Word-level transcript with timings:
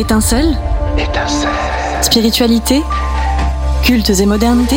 Étincelle 0.00 0.56
Étincelle. 0.96 1.50
Spiritualité 2.00 2.80
Cultes 3.82 4.08
et 4.08 4.24
modernité 4.24 4.76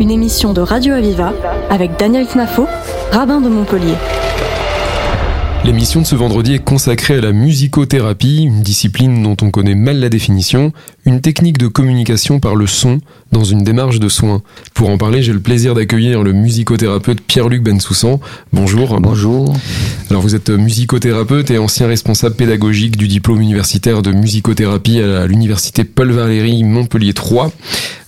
Une 0.00 0.10
émission 0.10 0.52
de 0.52 0.60
Radio 0.60 0.92
Aviva 0.92 1.32
avec 1.70 1.98
Daniel 1.98 2.26
Knafo, 2.26 2.66
rabbin 3.10 3.40
de 3.40 3.48
Montpellier. 3.48 3.94
L'émission 5.64 6.00
de 6.00 6.06
ce 6.06 6.14
vendredi 6.14 6.54
est 6.54 6.64
consacrée 6.64 7.18
à 7.18 7.20
la 7.20 7.32
musicothérapie, 7.32 8.44
une 8.44 8.62
discipline 8.62 9.22
dont 9.22 9.36
on 9.42 9.50
connaît 9.50 9.74
mal 9.74 9.98
la 9.98 10.08
définition, 10.08 10.72
une 11.04 11.20
technique 11.20 11.58
de 11.58 11.66
communication 11.66 12.40
par 12.40 12.54
le 12.54 12.66
son 12.66 13.00
dans 13.32 13.44
une 13.44 13.64
démarche 13.64 13.98
de 13.98 14.08
soins. 14.08 14.40
Pour 14.72 14.88
en 14.88 14.96
parler, 14.96 15.22
j'ai 15.22 15.32
le 15.32 15.40
plaisir 15.40 15.74
d'accueillir 15.74 16.22
le 16.22 16.32
musicothérapeute 16.32 17.20
Pierre-Luc 17.20 17.62
Bensoussan. 17.62 18.20
Bonjour. 18.52 18.98
Bonjour. 19.00 19.52
Alors 20.10 20.22
vous 20.22 20.34
êtes 20.34 20.48
musicothérapeute 20.48 21.50
et 21.50 21.58
ancien 21.58 21.86
responsable 21.86 22.36
pédagogique 22.36 22.96
du 22.96 23.08
diplôme 23.08 23.40
universitaire 23.42 24.00
de 24.00 24.12
musicothérapie 24.12 25.00
à 25.00 25.26
l'université 25.26 25.84
Paul 25.84 26.12
Valéry 26.12 26.62
Montpellier 26.62 27.12
3. 27.12 27.52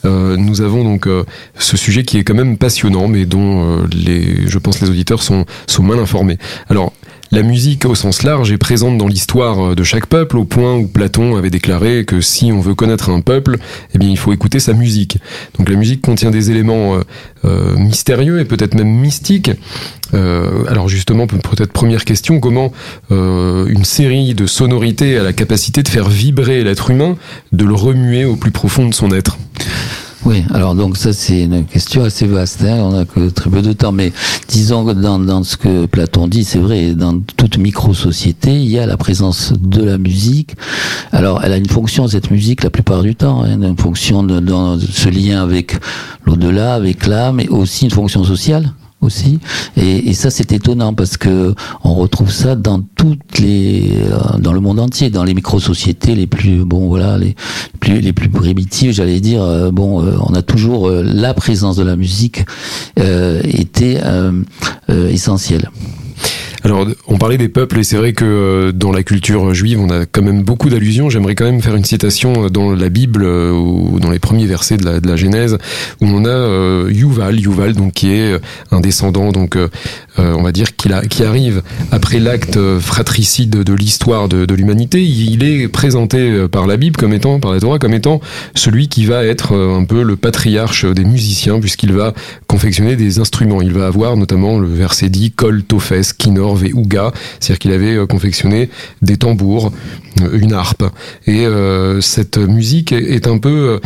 Euh, 0.06 0.36
nous 0.36 0.62
avons 0.62 0.82
donc 0.82 1.06
euh, 1.06 1.24
ce 1.58 1.76
sujet 1.76 2.04
qui 2.04 2.16
est 2.16 2.24
quand 2.24 2.34
même 2.34 2.56
passionnant, 2.56 3.08
mais 3.08 3.26
dont 3.26 3.82
euh, 3.82 3.86
les, 3.92 4.48
je 4.48 4.58
pense 4.58 4.80
les 4.80 4.88
auditeurs 4.88 5.22
sont, 5.22 5.44
sont 5.66 5.82
mal 5.82 5.98
informés. 5.98 6.38
Alors, 6.70 6.94
la 7.32 7.42
musique 7.42 7.84
au 7.84 7.94
sens 7.94 8.22
large 8.24 8.50
est 8.50 8.58
présente 8.58 8.98
dans 8.98 9.06
l'histoire 9.06 9.76
de 9.76 9.82
chaque 9.84 10.06
peuple 10.06 10.36
au 10.36 10.44
point 10.44 10.76
où 10.76 10.88
Platon 10.88 11.36
avait 11.36 11.50
déclaré 11.50 12.04
que 12.04 12.20
si 12.20 12.50
on 12.50 12.60
veut 12.60 12.74
connaître 12.74 13.10
un 13.10 13.20
peuple, 13.20 13.58
eh 13.94 13.98
bien 13.98 14.08
il 14.08 14.18
faut 14.18 14.32
écouter 14.32 14.58
sa 14.58 14.72
musique. 14.72 15.18
Donc 15.56 15.68
la 15.68 15.76
musique 15.76 16.02
contient 16.02 16.30
des 16.30 16.50
éléments 16.50 16.96
euh, 16.96 17.02
euh, 17.44 17.76
mystérieux 17.76 18.40
et 18.40 18.44
peut-être 18.44 18.74
même 18.74 18.90
mystiques. 18.90 19.52
Euh, 20.12 20.64
alors 20.66 20.88
justement, 20.88 21.28
peut-être 21.28 21.72
première 21.72 22.04
question, 22.04 22.40
comment 22.40 22.72
une 23.10 23.84
série 23.84 24.34
de 24.34 24.46
sonorités 24.46 25.16
a 25.16 25.22
la 25.22 25.32
capacité 25.32 25.82
de 25.82 25.88
faire 25.88 26.08
vibrer 26.08 26.64
l'être 26.64 26.90
humain, 26.90 27.16
de 27.52 27.64
le 27.64 27.74
remuer 27.74 28.24
au 28.24 28.36
plus 28.36 28.50
profond 28.50 28.88
de 28.88 28.94
son 28.94 29.12
être? 29.12 29.38
Oui, 30.24 30.44
alors 30.52 30.74
donc 30.74 30.96
ça 30.96 31.12
c'est 31.12 31.44
une 31.44 31.64
question 31.64 32.04
assez 32.04 32.26
vaste, 32.26 32.62
hein, 32.62 32.78
on 32.82 32.94
a 32.98 33.04
que 33.04 33.30
très 33.30 33.48
peu 33.48 33.62
de 33.62 33.72
temps, 33.72 33.92
mais 33.92 34.12
disons 34.48 34.84
que 34.84 34.92
dans, 34.92 35.18
dans 35.18 35.42
ce 35.44 35.56
que 35.56 35.86
Platon 35.86 36.28
dit, 36.28 36.44
c'est 36.44 36.58
vrai, 36.58 36.94
dans 36.94 37.20
toute 37.20 37.56
micro-société, 37.56 38.52
il 38.52 38.68
y 38.68 38.78
a 38.78 38.86
la 38.86 38.96
présence 38.96 39.52
de 39.58 39.82
la 39.82 39.96
musique. 39.98 40.56
Alors 41.12 41.42
elle 41.42 41.52
a 41.52 41.56
une 41.56 41.68
fonction, 41.68 42.06
cette 42.06 42.30
musique, 42.30 42.62
la 42.64 42.70
plupart 42.70 43.02
du 43.02 43.14
temps, 43.14 43.42
hein, 43.42 43.62
une 43.62 43.78
fonction 43.78 44.22
de, 44.22 44.40
dans 44.40 44.78
ce 44.78 45.08
lien 45.08 45.42
avec 45.42 45.76
l'au-delà, 46.26 46.74
avec 46.74 47.06
l'âme, 47.06 47.36
mais 47.36 47.48
aussi 47.48 47.84
une 47.86 47.90
fonction 47.90 48.22
sociale 48.24 48.72
aussi. 49.00 49.38
Et, 49.76 50.10
et 50.10 50.14
ça, 50.14 50.30
c'est 50.30 50.52
étonnant 50.52 50.94
parce 50.94 51.16
que 51.16 51.54
on 51.84 51.94
retrouve 51.94 52.30
ça 52.30 52.54
dans 52.56 52.80
toutes 52.96 53.38
les, 53.38 53.92
euh, 54.10 54.38
dans 54.38 54.52
le 54.52 54.60
monde 54.60 54.80
entier, 54.80 55.10
dans 55.10 55.24
les 55.24 55.34
micro-sociétés 55.34 56.14
les 56.14 56.26
plus, 56.26 56.64
bon 56.64 56.88
voilà, 56.88 57.18
les 57.18 57.34
plus, 57.80 58.00
les 58.00 58.12
plus 58.12 58.28
primitives, 58.28 58.92
j'allais 58.92 59.20
dire. 59.20 59.42
Euh, 59.42 59.70
bon, 59.70 60.04
euh, 60.04 60.16
on 60.20 60.34
a 60.34 60.42
toujours 60.42 60.90
la 60.90 61.34
présence 61.34 61.76
de 61.76 61.82
la 61.82 61.96
musique 61.96 62.44
euh, 62.98 63.40
était 63.44 64.00
essentielle. 64.88 65.70
Alors, 66.62 66.86
on 67.08 67.16
parlait 67.16 67.38
des 67.38 67.48
peuples 67.48 67.78
et 67.78 67.84
c'est 67.84 67.96
vrai 67.96 68.12
que 68.12 68.24
euh, 68.24 68.72
dans 68.72 68.92
la 68.92 69.02
culture 69.02 69.54
juive, 69.54 69.80
on 69.80 69.88
a 69.88 70.04
quand 70.04 70.20
même 70.20 70.42
beaucoup 70.42 70.68
d'allusions. 70.68 71.08
J'aimerais 71.08 71.34
quand 71.34 71.46
même 71.46 71.62
faire 71.62 71.74
une 71.74 71.84
citation 71.84 72.44
euh, 72.44 72.48
dans 72.50 72.74
la 72.74 72.90
Bible 72.90 73.22
euh, 73.24 73.50
ou 73.50 73.98
dans 73.98 74.10
les 74.10 74.18
premiers 74.18 74.44
versets 74.46 74.76
de 74.76 74.84
la, 74.84 75.16
Genèse 75.16 75.58
où 76.00 76.06
on 76.06 76.24
a 76.24 76.88
Yuval, 76.88 77.38
Yuval 77.38 77.74
donc 77.74 77.92
qui 77.92 78.12
est 78.12 78.40
un 78.70 78.80
descendant 78.80 79.32
donc 79.32 79.58
on 80.16 80.42
va 80.42 80.52
dire 80.52 80.76
qui 80.76 81.22
arrive 81.22 81.62
après 81.90 82.20
l'acte 82.20 82.58
fratricide 82.78 83.50
de 83.50 83.74
l'histoire 83.74 84.28
de, 84.28 84.46
de 84.46 84.54
l'humanité. 84.54 85.02
Il 85.02 85.44
est 85.44 85.68
présenté 85.68 86.46
par 86.48 86.66
la 86.66 86.76
Bible 86.78 86.96
comme 86.96 87.12
étant, 87.12 87.38
par 87.40 87.52
la 87.52 87.60
Torah 87.60 87.78
comme 87.78 87.92
étant 87.92 88.20
celui 88.54 88.88
qui 88.88 89.04
va 89.04 89.24
être 89.24 89.54
un 89.54 89.84
peu 89.84 90.02
le 90.02 90.16
patriarche 90.16 90.86
des 90.86 91.04
musiciens 91.04 91.60
puisqu'il 91.60 91.92
va 91.92 92.14
confectionner 92.46 92.96
des 92.96 93.18
instruments. 93.18 93.60
Il 93.60 93.72
va 93.72 93.86
avoir 93.86 94.16
notamment 94.16 94.58
le 94.58 94.68
verset 94.68 95.10
dit 95.10 95.32
Kol 95.32 95.64
Tofes 95.64 96.14
Kinor 96.16 96.49
et 96.64 96.72
Ouga, 96.72 97.12
c'est-à-dire 97.38 97.58
qu'il 97.58 97.72
avait 97.72 97.94
euh, 97.94 98.06
confectionné 98.06 98.68
des 99.02 99.16
tambours, 99.16 99.72
euh, 100.22 100.38
une 100.38 100.52
harpe. 100.52 100.84
Et 101.26 101.46
euh, 101.46 102.00
cette 102.00 102.38
musique 102.38 102.92
est 102.92 103.26
un 103.26 103.38
peu, 103.38 103.80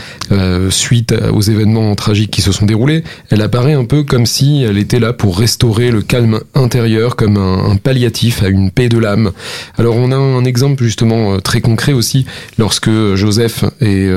suite 0.71 1.15
aux 1.33 1.41
événements 1.41 1.95
tragiques 1.95 2.31
qui 2.31 2.43
se 2.43 2.53
sont 2.53 2.67
déroulés, 2.67 3.05
elle 3.31 3.43
apparaît 3.43 3.75
un 3.75 3.85
peu 3.85 4.03
comme 4.03 4.27
si 4.27 4.63
elle 4.63 4.79
était 4.79 4.99
là 4.99 5.13
pour 5.13 5.39
restaurer 5.39 5.91
le 5.91 6.03
calme 6.03 6.41
intérieur, 6.55 7.17
comme 7.17 7.37
un, 7.37 7.77
palliatif 7.77 8.43
à 8.43 8.49
une 8.49 8.71
paix 8.71 8.89
de 8.89 8.99
l'âme. 8.99 9.33
Alors 9.79 9.97
on 9.97 10.11
a 10.13 10.17
un 10.17 10.45
exemple 10.45 10.83
justement 10.83 11.39
très 11.41 11.61
concret 11.61 11.93
aussi, 11.93 12.27
lorsque 12.59 12.91
Joseph 13.15 13.65
est, 13.81 14.11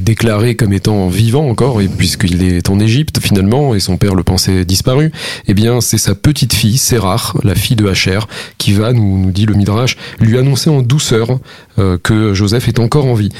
déclaré 0.00 0.54
comme 0.54 0.72
étant 0.72 1.08
vivant 1.08 1.48
encore, 1.48 1.80
puisqu'il 1.98 2.42
est 2.42 2.70
en 2.70 2.80
Égypte 2.80 3.20
finalement, 3.20 3.74
et 3.74 3.80
son 3.80 3.96
père 3.96 4.14
le 4.14 4.22
pensait 4.22 4.64
disparu, 4.64 5.12
eh 5.48 5.54
bien 5.54 5.80
c'est 5.80 5.98
sa 5.98 6.14
petite 6.14 6.45
fille, 6.52 6.78
Sérar, 6.78 7.36
la 7.42 7.54
fille 7.54 7.76
de 7.76 7.86
Hacher, 7.86 8.20
qui 8.58 8.72
va, 8.72 8.92
nous, 8.92 9.18
nous 9.18 9.30
dit 9.30 9.46
le 9.46 9.54
Midrash, 9.54 9.96
lui 10.20 10.38
annoncer 10.38 10.70
en 10.70 10.82
douceur 10.82 11.38
euh, 11.78 11.98
que 12.02 12.34
Joseph 12.34 12.68
est 12.68 12.78
encore 12.78 13.06
en 13.06 13.14
vie 13.14 13.30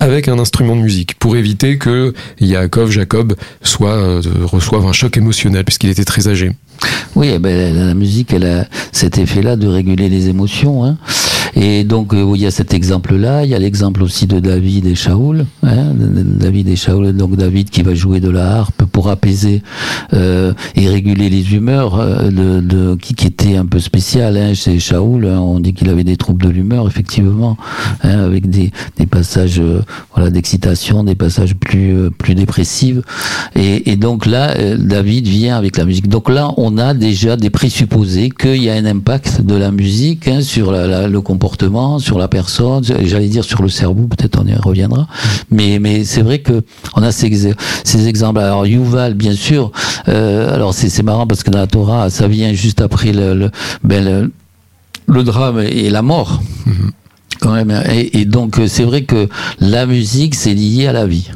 avec 0.00 0.28
un 0.28 0.38
instrument 0.38 0.76
de 0.76 0.82
musique 0.82 1.18
pour 1.18 1.36
éviter 1.36 1.78
que 1.78 2.12
Yaakov, 2.40 2.90
Jacob 2.90 3.34
soit, 3.62 3.90
euh, 3.90 4.22
reçoive 4.44 4.86
un 4.86 4.92
choc 4.92 5.16
émotionnel 5.16 5.64
puisqu'il 5.64 5.90
était 5.90 6.04
très 6.04 6.28
âgé. 6.28 6.52
Oui, 7.14 7.30
eh 7.32 7.38
ben, 7.38 7.74
la, 7.74 7.94
musique, 7.94 8.32
elle 8.32 8.44
a 8.44 8.66
cet 8.92 9.18
effet-là 9.18 9.56
de 9.56 9.66
réguler 9.66 10.08
les 10.08 10.28
émotions. 10.28 10.84
Hein. 10.84 10.98
Et 11.56 11.84
donc, 11.84 12.12
euh, 12.12 12.32
il 12.34 12.42
y 12.42 12.46
a 12.46 12.50
cet 12.50 12.74
exemple-là. 12.74 13.44
Il 13.44 13.50
y 13.50 13.54
a 13.54 13.58
l'exemple 13.58 14.02
aussi 14.02 14.26
de 14.26 14.38
David 14.38 14.86
et 14.86 14.94
Shaoul. 14.94 15.46
Hein, 15.62 15.94
David 15.94 16.68
et 16.68 16.76
Shaoul, 16.76 17.12
donc 17.12 17.34
David 17.36 17.70
qui 17.70 17.82
va 17.82 17.94
jouer 17.94 18.20
de 18.20 18.30
la 18.30 18.58
harpe 18.58 18.84
pour 18.84 19.08
apaiser 19.08 19.62
euh, 20.12 20.52
et 20.74 20.88
réguler 20.88 21.28
les 21.28 21.54
humeurs 21.54 21.98
euh, 21.98 22.30
de, 22.30 22.60
de 22.60 22.94
qui, 22.94 23.14
qui, 23.14 23.26
était 23.26 23.56
un 23.56 23.66
peu 23.66 23.80
spécial 23.80 24.36
hein, 24.36 24.54
chez 24.54 24.78
Shaoul. 24.78 25.26
Hein. 25.26 25.40
on 25.40 25.60
dit 25.60 25.74
qu'il 25.74 25.88
avait 25.88 26.04
des 26.04 26.16
troubles 26.16 26.44
de 26.44 26.50
l'humeur, 26.50 26.86
effectivement, 26.86 27.56
hein, 28.02 28.20
avec 28.24 28.48
des, 28.48 28.70
des 28.96 29.06
passages 29.06 29.60
euh, 29.60 29.82
voilà 30.14 30.30
d'excitation, 30.30 31.04
des 31.04 31.14
passages 31.14 31.54
plus 31.54 32.10
plus 32.10 32.34
dépressifs. 32.34 32.98
Et, 33.54 33.90
et 33.90 33.96
donc 33.96 34.26
là, 34.26 34.54
David 34.76 35.26
vient 35.26 35.56
avec 35.56 35.76
la 35.76 35.84
musique. 35.84 36.08
Donc 36.08 36.28
là, 36.28 36.52
on 36.56 36.78
a 36.78 36.94
déjà 36.94 37.36
des 37.36 37.50
présupposés 37.50 38.30
qu'il 38.30 38.62
y 38.62 38.70
a 38.70 38.74
un 38.74 38.84
impact 38.84 39.42
de 39.42 39.54
la 39.54 39.70
musique 39.70 40.28
hein, 40.28 40.40
sur 40.40 40.70
la, 40.70 40.86
la, 40.86 41.08
le 41.08 41.20
comportement, 41.20 41.45
sur 41.98 42.18
la 42.18 42.28
personne, 42.28 42.82
j'allais 42.84 43.28
dire 43.28 43.44
sur 43.44 43.62
le 43.62 43.68
cerveau, 43.68 44.06
peut-être 44.06 44.38
on 44.42 44.46
y 44.46 44.54
reviendra. 44.54 45.06
Mais, 45.50 45.78
mais 45.78 46.04
c'est 46.04 46.22
vrai 46.22 46.40
que 46.40 46.62
on 46.94 47.02
a 47.02 47.12
ces, 47.12 47.54
ces 47.84 48.08
exemples. 48.08 48.40
Alors 48.40 48.66
Yuval, 48.66 49.14
bien 49.14 49.34
sûr, 49.34 49.70
euh, 50.08 50.54
alors 50.54 50.74
c'est 50.74 51.02
marrant 51.02 51.26
parce 51.26 51.42
que 51.42 51.50
dans 51.50 51.58
la 51.58 51.66
Torah, 51.66 52.10
ça 52.10 52.28
vient 52.28 52.52
juste 52.52 52.80
après 52.80 53.12
le, 53.12 53.34
le, 53.34 53.50
ben 53.82 54.30
le, 55.06 55.22
drame 55.22 55.60
et 55.60 55.90
la 55.90 56.02
mort. 56.02 56.40
Mm-hmm. 56.66 57.05
Même. 57.44 57.82
Et, 57.90 58.20
et 58.20 58.24
donc 58.24 58.60
c'est 58.66 58.84
vrai 58.84 59.02
que 59.02 59.28
la 59.60 59.86
musique, 59.86 60.34
c'est 60.34 60.54
lié 60.54 60.86
à 60.86 60.92
la 60.92 61.06
vie 61.06 61.28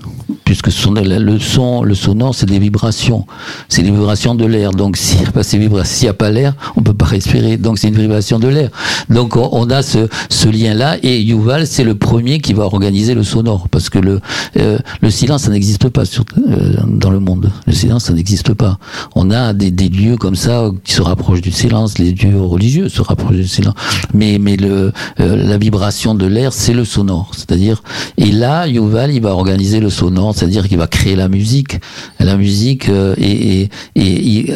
puisque 0.51 0.67
le 0.67 1.39
son, 1.39 1.85
le 1.85 1.95
sonore, 1.95 2.35
c'est 2.35 2.47
des 2.47 2.59
vibrations, 2.59 3.25
c'est 3.69 3.83
des 3.83 3.93
vibrations 3.93 4.35
de 4.35 4.45
l'air. 4.45 4.73
Donc 4.73 4.97
s'il 4.97 5.21
n'y 5.21 5.27
a 5.27 5.31
pas 5.31 5.45
ces 5.45 5.59
vibrations, 5.59 5.95
s'il 5.95 6.07
n'y 6.07 6.11
a 6.11 6.15
pas 6.15 6.31
l'air, 6.31 6.55
on 6.75 6.83
peut 6.83 6.93
pas 6.93 7.05
respirer. 7.05 7.57
Donc 7.57 7.79
c'est 7.79 7.87
une 7.87 7.95
vibration 7.95 8.41
de 8.41 8.49
l'air. 8.49 8.69
Donc 9.09 9.37
on, 9.37 9.71
a 9.71 9.83
ce, 9.83 10.09
ce 10.29 10.49
lien-là. 10.49 10.97
Et 11.05 11.21
Yuval, 11.21 11.69
c'est 11.69 11.85
le 11.85 11.95
premier 11.95 12.41
qui 12.41 12.53
va 12.53 12.65
organiser 12.65 13.15
le 13.15 13.23
sonore, 13.23 13.69
parce 13.71 13.91
que 13.91 14.01
le, 14.01 14.21
euh, 14.57 14.79
le 15.01 15.11
silence, 15.11 15.43
ça 15.43 15.51
n'existe 15.51 15.89
pas 15.89 16.05
sur, 16.05 16.25
euh, 16.37 16.75
dans 16.85 17.11
le 17.11 17.21
monde. 17.21 17.51
Le 17.69 17.73
silence, 17.73 18.07
ça 18.07 18.13
n'existe 18.13 18.53
pas. 18.55 18.79
On 19.15 19.31
a 19.31 19.53
des, 19.53 19.71
des 19.71 19.89
lieux 19.89 20.17
comme 20.17 20.35
ça 20.35 20.71
qui 20.83 20.95
se 20.95 21.03
rapprochent 21.03 21.43
du 21.43 21.53
silence. 21.53 21.99
Les 21.99 22.13
lieux 22.13 22.41
religieux 22.41 22.89
se 22.89 23.03
rapprochent 23.03 23.37
du 23.37 23.47
silence. 23.47 23.75
Mais, 24.15 24.39
mais 24.41 24.57
le, 24.57 24.93
euh, 25.21 25.37
la 25.49 25.59
vibration 25.59 25.90
de 26.15 26.27
l'air, 26.27 26.53
c'est 26.53 26.73
le 26.73 26.85
sonore. 26.85 27.33
C'est-à-dire, 27.37 27.83
et 28.17 28.33
là, 28.33 28.67
Yuval, 28.67 29.13
il 29.13 29.21
va 29.21 29.31
organiser 29.31 29.81
le 29.81 29.91
sonore 29.91 30.35
c'est-à-dire 30.35 30.69
qu'il 30.69 30.79
va 30.79 30.87
créer 30.87 31.17
la 31.17 31.29
musique, 31.29 31.79
la 32.19 32.37
musique 32.37 32.89
euh, 32.89 33.15
et, 33.19 33.69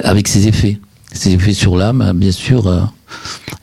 avec 0.04 0.28
ses 0.28 0.48
effets, 0.48 0.78
ses 1.12 1.32
effets 1.32 1.54
sur 1.54 1.76
l'âme, 1.76 2.12
bien 2.14 2.32
sûr. 2.32 2.66
Euh, 2.66 2.80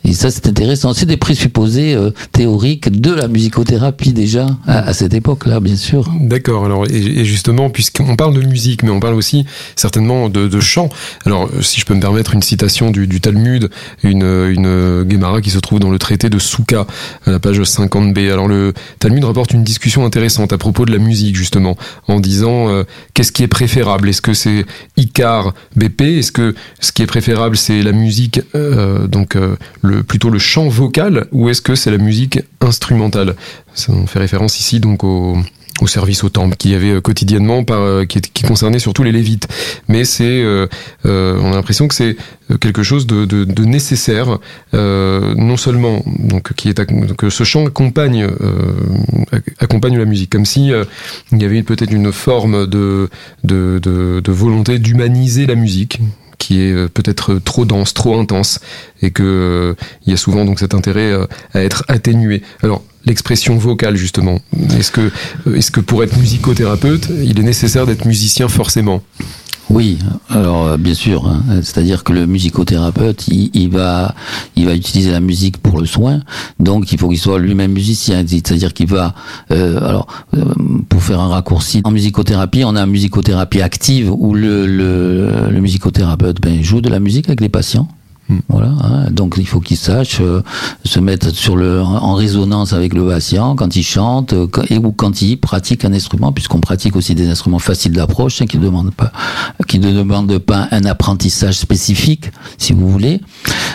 et 0.03 0.13
ça, 0.13 0.31
c'est 0.31 0.47
intéressant. 0.47 0.93
C'est 0.93 1.05
des 1.05 1.17
présupposés 1.17 1.93
euh, 1.93 2.09
théoriques 2.31 2.89
de 2.89 3.11
la 3.11 3.27
musicothérapie 3.27 4.13
déjà 4.13 4.47
à, 4.65 4.93
cette 4.93 5.13
époque-là, 5.13 5.59
bien 5.59 5.75
sûr. 5.75 6.11
D'accord. 6.19 6.65
Alors, 6.65 6.85
et, 6.89 7.23
justement, 7.23 7.69
puisqu'on 7.69 8.15
parle 8.15 8.33
de 8.33 8.41
musique, 8.41 8.81
mais 8.81 8.89
on 8.89 8.99
parle 8.99 9.13
aussi 9.13 9.45
certainement 9.75 10.29
de, 10.29 10.47
de, 10.47 10.59
chant. 10.59 10.89
Alors, 11.25 11.49
si 11.61 11.79
je 11.79 11.85
peux 11.85 11.93
me 11.93 12.01
permettre 12.01 12.33
une 12.33 12.41
citation 12.41 12.89
du, 12.89 13.05
du 13.05 13.21
Talmud, 13.21 13.69
une, 14.03 14.23
une 14.23 15.05
Gemara 15.09 15.39
qui 15.41 15.51
se 15.51 15.59
trouve 15.59 15.79
dans 15.79 15.91
le 15.91 15.99
traité 15.99 16.29
de 16.29 16.39
Souka, 16.39 16.87
à 17.27 17.31
la 17.31 17.39
page 17.39 17.59
50b. 17.59 18.31
Alors, 18.31 18.47
le 18.47 18.73
Talmud 18.97 19.23
rapporte 19.23 19.53
une 19.53 19.63
discussion 19.63 20.03
intéressante 20.03 20.51
à 20.51 20.57
propos 20.57 20.85
de 20.85 20.91
la 20.91 20.97
musique, 20.97 21.35
justement, 21.35 21.77
en 22.07 22.19
disant 22.19 22.69
euh, 22.69 22.83
qu'est-ce 23.13 23.31
qui 23.31 23.43
est 23.43 23.47
préférable? 23.47 24.09
Est-ce 24.09 24.21
que 24.21 24.33
c'est 24.33 24.65
Icar 24.97 25.53
BP 25.75 26.01
Est-ce 26.01 26.31
que 26.31 26.55
ce 26.79 26.91
qui 26.91 27.03
est 27.03 27.07
préférable, 27.07 27.55
c'est 27.55 27.83
la 27.83 27.91
musique, 27.91 28.41
euh, 28.55 29.07
donc 29.07 29.37
le 29.81 29.90
plutôt 30.07 30.29
le 30.29 30.39
chant 30.39 30.67
vocal 30.67 31.27
ou 31.31 31.49
est-ce 31.49 31.61
que 31.61 31.75
c'est 31.75 31.91
la 31.91 31.97
musique 31.97 32.39
instrumentale? 32.59 33.35
On 33.89 34.07
fait 34.07 34.19
référence 34.19 34.59
ici 34.59 34.79
donc 34.79 35.03
au, 35.03 35.37
au 35.81 35.87
service 35.87 36.23
au 36.23 36.29
temple 36.29 36.55
qu'il 36.55 36.71
y 36.71 36.75
avait 36.75 36.91
euh, 36.91 37.01
quotidiennement 37.01 37.65
euh, 37.71 38.05
qui, 38.05 38.21
concernait 38.43 38.79
surtout 38.79 39.03
les 39.03 39.11
lévites. 39.11 39.47
Mais 39.87 40.05
c'est, 40.05 40.23
euh, 40.23 40.67
on 41.05 41.51
a 41.51 41.55
l'impression 41.55 41.87
que 41.87 41.95
c'est 41.95 42.15
quelque 42.59 42.83
chose 42.83 43.07
de, 43.07 43.65
nécessaire, 43.65 44.39
non 44.73 45.57
seulement 45.57 46.03
donc 46.05 46.53
qui 46.53 46.69
est 46.69 47.15
que 47.15 47.29
ce 47.29 47.43
chant 47.43 47.65
accompagne 47.65 48.27
accompagne 49.59 49.97
la 49.97 50.05
musique, 50.05 50.31
comme 50.31 50.45
si 50.45 50.71
il 51.31 51.41
y 51.41 51.45
avait 51.45 51.63
peut-être 51.63 51.93
une 51.93 52.11
forme 52.11 52.67
de, 52.67 53.09
de, 53.43 53.79
de 53.79 54.31
volonté 54.31 54.79
d'humaniser 54.79 55.45
la 55.45 55.55
musique 55.55 55.99
qui 56.41 56.61
est 56.61 56.89
peut-être 56.89 57.35
trop 57.35 57.65
dense, 57.65 57.93
trop 57.93 58.19
intense, 58.19 58.59
et 59.01 59.11
que 59.11 59.75
il 60.05 60.11
y 60.11 60.13
a 60.13 60.17
souvent 60.17 60.43
donc 60.43 60.59
cet 60.59 60.73
intérêt 60.73 61.13
à 61.53 61.61
être 61.61 61.83
atténué. 61.87 62.41
Alors 62.63 62.83
l'expression 63.05 63.57
vocale 63.57 63.95
justement 63.95 64.39
Est-ce 64.77 64.91
que, 64.91 65.11
est-ce 65.55 65.71
que 65.71 65.79
pour 65.79 66.03
être 66.03 66.17
musicothérapeute, 66.17 67.09
il 67.23 67.39
est 67.39 67.43
nécessaire 67.43 67.85
d'être 67.85 68.05
musicien 68.05 68.47
forcément? 68.47 69.01
Oui, 69.69 69.99
alors 70.29 70.67
euh, 70.67 70.77
bien 70.77 70.93
sûr, 70.93 71.27
hein, 71.27 71.41
c'est-à-dire 71.61 72.03
que 72.03 72.11
le 72.11 72.25
musicothérapeute, 72.25 73.29
il, 73.29 73.69
va, 73.69 74.13
il 74.57 74.65
va 74.65 74.73
utiliser 74.73 75.11
la 75.11 75.21
musique 75.21 75.59
pour 75.59 75.79
le 75.79 75.85
soin, 75.85 76.19
donc 76.59 76.91
il 76.91 76.99
faut 76.99 77.07
qu'il 77.07 77.19
soit 77.19 77.39
lui-même 77.39 77.71
musicien, 77.71 78.25
c'est-à-dire 78.27 78.73
qu'il 78.73 78.87
va, 78.87 79.15
euh, 79.51 79.77
alors 79.77 80.07
euh, 80.35 80.43
pour 80.89 81.01
faire 81.01 81.21
un 81.21 81.29
raccourci, 81.29 81.81
en 81.85 81.91
musicothérapie, 81.91 82.65
on 82.65 82.75
a 82.75 82.81
une 82.81 82.91
musicothérapie 82.91 83.61
active 83.61 84.11
où 84.11 84.33
le, 84.33 84.65
musicothérapeute 85.61 86.41
ben, 86.41 86.61
joue 86.61 86.81
de 86.81 86.89
la 86.89 86.99
musique 86.99 87.27
avec 87.27 87.39
les 87.39 87.49
patients. 87.49 87.87
Voilà. 88.47 88.71
Hein. 88.83 89.11
Donc 89.11 89.35
il 89.37 89.47
faut 89.47 89.59
qu'il 89.59 89.77
sache 89.77 90.19
euh, 90.21 90.41
se 90.85 90.99
mettre 90.99 91.29
sur 91.31 91.55
le 91.55 91.81
en 91.81 92.13
résonance 92.15 92.73
avec 92.73 92.93
le 92.93 93.05
patient 93.07 93.55
quand 93.55 93.75
il 93.75 93.83
chante 93.83 94.33
euh, 94.33 94.47
et 94.69 94.77
ou 94.77 94.91
quand 94.91 95.21
il 95.21 95.37
pratique 95.37 95.85
un 95.85 95.93
instrument, 95.93 96.31
puisqu'on 96.31 96.59
pratique 96.59 96.95
aussi 96.95 97.15
des 97.15 97.29
instruments 97.29 97.59
faciles 97.59 97.91
d'approche, 97.91 98.41
hein, 98.41 98.45
qui 98.45 98.57
ne 98.57 98.63
demandent 98.63 98.93
pas 98.93 99.11
qui 99.67 99.79
ne 99.79 99.91
demandent 99.91 100.37
pas 100.37 100.67
un 100.71 100.85
apprentissage 100.85 101.55
spécifique, 101.55 102.31
si 102.57 102.73
vous 102.73 102.89
voulez. 102.89 103.21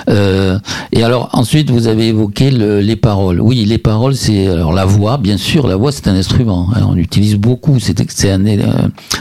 Euh, 0.09 0.59
et 0.93 1.03
alors 1.03 1.31
ensuite 1.33 1.71
vous 1.71 1.87
avez 1.87 2.09
évoqué 2.09 2.51
le, 2.51 2.81
les 2.81 2.97
paroles. 2.97 3.41
Oui, 3.41 3.65
les 3.65 3.79
paroles 3.79 4.15
c'est 4.15 4.47
alors 4.47 4.73
la 4.73 4.85
voix, 4.85 5.19
bien 5.19 5.37
sûr, 5.37 5.67
la 5.67 5.77
voix 5.77 5.93
c'est 5.93 6.09
un 6.09 6.15
instrument. 6.15 6.69
Hein, 6.75 6.83
on 6.89 6.97
utilise 6.97 7.37
beaucoup. 7.37 7.79
C'est 7.81 8.31
un, 8.31 8.45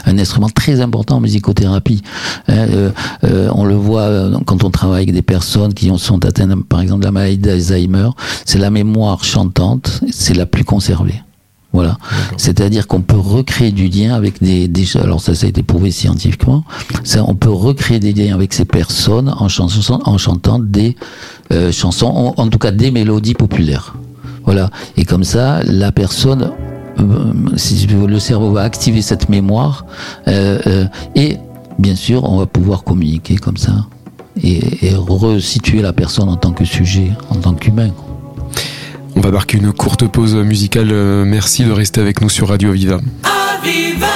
un 0.06 0.18
instrument 0.18 0.48
très 0.48 0.80
important 0.80 1.16
en 1.16 1.20
musicothérapie. 1.20 2.02
Hein, 2.48 2.66
euh, 3.24 3.48
on 3.52 3.64
le 3.64 3.74
voit 3.74 4.08
quand 4.44 4.64
on 4.64 4.70
travaille 4.70 5.02
avec 5.02 5.12
des 5.12 5.22
personnes 5.26 5.74
qui 5.74 5.90
sont 5.98 6.24
atteintes, 6.24 6.64
par 6.64 6.80
exemple, 6.80 7.00
de 7.00 7.06
la 7.06 7.12
maladie 7.12 7.38
d'Alzheimer, 7.38 8.10
c'est 8.44 8.58
la 8.58 8.70
mémoire 8.70 9.24
chantante, 9.24 10.00
c'est 10.10 10.34
la 10.34 10.46
plus 10.46 10.64
conservée. 10.64 11.22
Voilà. 11.72 11.98
C'est-à-dire 12.38 12.86
qu'on 12.86 13.02
peut 13.02 13.18
recréer 13.18 13.70
du 13.70 13.88
lien 13.88 14.14
avec 14.14 14.42
des, 14.42 14.66
des, 14.66 14.96
alors 14.96 15.20
ça, 15.20 15.34
ça 15.34 15.44
a 15.44 15.48
été 15.50 15.62
prouvé 15.62 15.90
scientifiquement, 15.90 16.64
ça, 17.04 17.22
on 17.28 17.34
peut 17.34 17.50
recréer 17.50 18.00
des 18.00 18.14
liens 18.14 18.34
avec 18.34 18.54
ces 18.54 18.64
personnes 18.64 19.28
en, 19.36 19.48
chanson, 19.48 20.00
en 20.04 20.16
chantant 20.16 20.58
des 20.58 20.96
euh, 21.52 21.70
chansons, 21.72 22.06
en, 22.06 22.34
en, 22.40 22.48
tout 22.48 22.58
cas 22.58 22.70
des 22.70 22.90
mélodies 22.90 23.34
populaires. 23.34 23.94
Voilà. 24.46 24.70
Et 24.96 25.04
comme 25.04 25.24
ça, 25.24 25.60
la 25.64 25.92
personne, 25.92 26.50
euh, 26.98 27.32
si 27.56 27.86
le 27.86 28.18
cerveau 28.18 28.52
va 28.52 28.62
activer 28.62 29.02
cette 29.02 29.28
mémoire, 29.28 29.84
euh, 30.28 30.58
euh, 30.66 30.86
et 31.14 31.36
bien 31.78 31.94
sûr, 31.94 32.24
on 32.24 32.38
va 32.38 32.46
pouvoir 32.46 32.84
communiquer 32.84 33.36
comme 33.36 33.56
ça 33.56 33.86
et, 34.42 34.86
et 34.86 34.94
resituer 34.94 35.82
la 35.82 35.92
personne 35.92 36.28
en 36.28 36.36
tant 36.36 36.52
que 36.52 36.64
sujet, 36.64 37.10
en 37.30 37.36
tant 37.36 37.54
qu'humain. 37.54 37.90
On 39.14 39.20
va 39.20 39.30
marquer 39.30 39.58
une 39.58 39.72
courte 39.72 40.06
pause 40.06 40.34
musicale. 40.34 40.92
Merci 41.24 41.64
de 41.64 41.72
rester 41.72 42.00
avec 42.00 42.20
nous 42.20 42.28
sur 42.28 42.48
Radio 42.48 42.72
Viva. 42.72 43.00
Aviva 43.24 44.06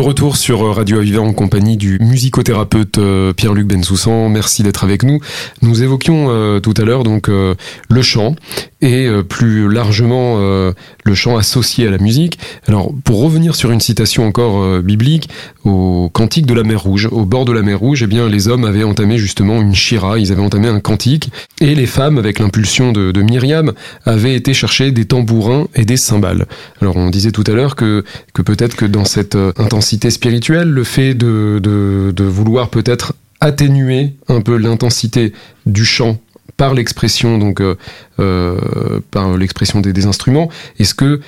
retour 0.00 0.36
sur 0.36 0.74
Radio 0.74 0.98
Aviva 0.98 1.20
en 1.20 1.32
compagnie 1.32 1.76
du 1.76 1.98
musicothérapeute 2.00 2.98
euh, 2.98 3.32
Pierre-Luc 3.32 3.66
Bensoussan. 3.66 4.28
Merci 4.28 4.62
d'être 4.62 4.84
avec 4.84 5.02
nous. 5.02 5.20
Nous 5.62 5.82
évoquions 5.82 6.26
euh, 6.28 6.60
tout 6.60 6.74
à 6.76 6.82
l'heure 6.82 7.04
donc 7.04 7.28
euh, 7.28 7.54
le 7.88 8.02
chant 8.02 8.36
et 8.80 9.08
plus 9.28 9.68
largement 9.68 10.38
le 10.38 11.14
chant 11.14 11.36
associé 11.36 11.88
à 11.88 11.90
la 11.90 11.98
musique. 11.98 12.38
Alors 12.66 12.92
pour 13.04 13.20
revenir 13.20 13.54
sur 13.54 13.70
une 13.70 13.80
citation 13.80 14.26
encore 14.26 14.80
biblique 14.82 15.28
au 15.64 16.10
cantique 16.12 16.46
de 16.46 16.54
la 16.54 16.62
mer 16.62 16.82
Rouge, 16.82 17.08
au 17.10 17.24
bord 17.24 17.44
de 17.44 17.52
la 17.52 17.62
mer 17.62 17.80
Rouge, 17.80 18.02
eh 18.04 18.06
bien 18.06 18.28
les 18.28 18.46
hommes 18.48 18.64
avaient 18.64 18.84
entamé 18.84 19.18
justement 19.18 19.60
une 19.60 19.74
shira, 19.74 20.18
ils 20.18 20.30
avaient 20.30 20.42
entamé 20.42 20.68
un 20.68 20.80
cantique 20.80 21.30
et 21.60 21.74
les 21.74 21.86
femmes 21.86 22.18
avec 22.18 22.38
l'impulsion 22.38 22.92
de, 22.92 23.10
de 23.10 23.22
Myriam 23.22 23.72
avaient 24.04 24.34
été 24.34 24.54
chercher 24.54 24.92
des 24.92 25.06
tambourins 25.06 25.66
et 25.74 25.84
des 25.84 25.96
cymbales. 25.96 26.46
Alors 26.80 26.96
on 26.96 27.10
disait 27.10 27.32
tout 27.32 27.44
à 27.46 27.52
l'heure 27.52 27.74
que 27.74 28.04
que 28.32 28.42
peut-être 28.42 28.76
que 28.76 28.84
dans 28.84 29.04
cette 29.04 29.36
intensité 29.56 30.10
spirituelle, 30.10 30.68
le 30.68 30.84
fait 30.84 31.14
de, 31.14 31.60
de, 31.62 32.24
vouloir 32.24 32.68
peut-être 32.68 33.14
atténuer 33.40 34.14
un 34.28 34.40
peu 34.40 34.56
l'intensité 34.56 35.32
du 35.66 35.84
chant 35.84 36.18
par 36.56 36.74
l'expression 36.74 37.38
donc 37.38 37.60
euh, 37.60 37.76
euh, 38.18 39.00
par 39.10 39.36
l'expression 39.36 39.80
des, 39.80 40.06
instruments 40.06 40.48
est-ce 40.78 40.94
que 40.94 41.20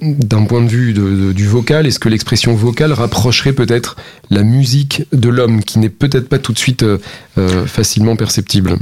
d'un 0.00 0.44
point 0.44 0.62
de 0.62 0.68
vue 0.68 0.92
du 0.92 1.46
vocal 1.46 1.86
est-ce 1.86 1.98
que 1.98 2.08
l'expression 2.08 2.54
vocale 2.54 2.92
rapprocherait 2.92 3.52
peut-être 3.52 3.96
la 4.30 4.42
musique 4.42 5.04
de 5.12 5.28
l'homme 5.28 5.62
qui 5.62 5.78
n'est 5.78 5.88
peut-être 5.88 6.28
pas 6.28 6.38
tout 6.38 6.52
de 6.52 6.58
suite 6.58 6.82
euh, 6.82 6.98
facilement 7.66 8.16
perceptible? 8.16 8.76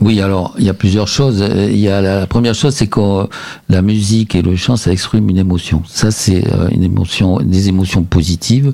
Oui, 0.00 0.20
alors 0.22 0.54
il 0.58 0.64
y 0.64 0.68
a 0.70 0.74
plusieurs 0.74 1.08
choses. 1.08 1.44
Il 1.68 1.78
y 1.78 1.88
a 1.88 2.00
la, 2.00 2.26
première 2.26 2.54
chose, 2.54 2.74
c'est 2.74 2.86
que 2.86 3.28
la 3.68 3.82
musique 3.82 4.34
et 4.34 4.40
le 4.40 4.56
chant, 4.56 4.76
ça 4.76 4.92
exprime 4.92 5.28
une 5.28 5.36
émotion. 5.36 5.82
Ça, 5.86 6.10
c'est 6.10 6.46
euh, 6.52 6.68
une 6.70 6.82
émotion, 6.82 7.38
des 7.40 7.68
émotions 7.68 8.02
positives. 8.02 8.72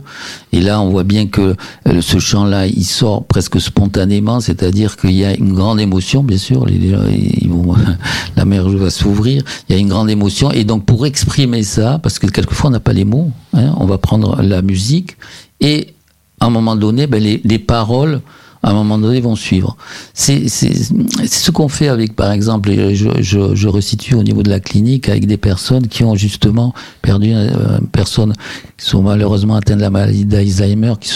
Et 0.52 0.60
là, 0.60 0.80
on 0.80 0.90
voit 0.90 1.02
bien 1.02 1.26
que 1.26 1.56
euh, 1.88 2.00
ce 2.00 2.18
chant-là, 2.20 2.66
il 2.66 2.84
sort 2.84 3.24
presque 3.24 3.60
spontanément, 3.60 4.38
c'est-à-dire 4.38 4.96
qu'il 4.96 5.12
y 5.12 5.24
a 5.24 5.34
une 5.34 5.52
grande 5.52 5.80
émotion, 5.80 6.22
bien 6.22 6.38
sûr. 6.38 6.64
La 8.36 8.44
mer 8.44 8.68
va 8.68 8.90
s'ouvrir. 8.90 9.42
Il 9.68 9.74
y 9.74 9.78
a 9.78 9.80
une 9.80 9.88
grande 9.88 10.10
émotion, 10.10 10.52
et 10.52 10.62
donc 10.62 10.84
pour 10.84 11.06
exprimer 11.06 11.64
ça, 11.64 11.98
parce 12.02 12.20
que 12.20 12.26
quelquefois 12.28 12.68
on 12.68 12.72
n'a 12.72 12.80
pas 12.80 12.92
les 12.92 13.04
mots, 13.04 13.32
hein, 13.52 13.74
on 13.78 13.86
va 13.86 13.98
prendre 13.98 14.40
la 14.42 14.62
musique 14.62 15.16
et 15.60 15.94
à 16.40 16.46
un 16.46 16.50
moment 16.50 16.76
donné, 16.76 17.06
ben, 17.06 17.22
les, 17.22 17.40
les 17.44 17.58
paroles 17.58 18.20
à 18.62 18.70
un 18.70 18.74
moment 18.74 18.98
donné, 18.98 19.20
vont 19.20 19.36
suivre. 19.36 19.76
C'est 20.14 20.48
ce 20.48 21.50
qu'on 21.50 21.68
fait 21.68 21.88
avec, 21.88 22.14
par 22.16 22.32
exemple, 22.32 22.70
je, 22.94 23.22
je, 23.22 23.68
resitue 23.68 24.14
au 24.14 24.22
niveau 24.22 24.42
de 24.42 24.50
la 24.50 24.60
clinique 24.60 25.08
avec 25.08 25.26
des 25.26 25.36
personnes 25.36 25.88
qui 25.88 26.04
ont 26.04 26.14
justement 26.14 26.74
perdu, 27.02 27.32
euh, 27.32 27.78
personnes 27.92 28.32
qui 28.76 28.86
sont 28.86 29.02
malheureusement 29.02 29.56
atteintes 29.56 29.78
de 29.78 29.82
la 29.82 29.90
maladie 29.90 30.24
d'Alzheimer, 30.24 30.94
qui, 31.00 31.10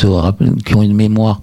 qui 0.64 0.74
ont 0.74 0.82
une 0.82 0.94
mémoire 0.94 1.40